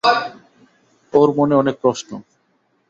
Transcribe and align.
ওর 1.13 1.29
মনে 1.37 1.55
অনেক 1.55 1.75
প্রশ্ন। 1.81 2.09